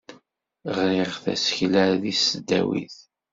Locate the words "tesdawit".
2.17-2.97